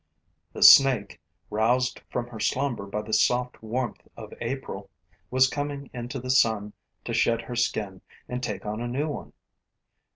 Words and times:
The 0.53 0.63
snake, 0.63 1.21
roused 1.51 2.01
from 2.09 2.25
her 2.29 2.39
slumber 2.39 2.87
by 2.87 3.03
the 3.03 3.13
soft 3.13 3.61
warmth 3.61 4.01
of 4.17 4.33
April, 4.41 4.89
was 5.29 5.47
coming 5.47 5.91
into 5.93 6.19
the 6.19 6.31
sun 6.31 6.73
to 7.05 7.13
shed 7.13 7.43
her 7.43 7.55
skin 7.55 8.01
and 8.27 8.41
take 8.41 8.65
on 8.65 8.81
a 8.81 8.87
new 8.87 9.07
one. 9.07 9.33